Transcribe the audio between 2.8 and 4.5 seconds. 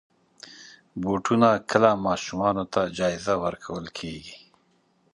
جایزه ورکول کېږي.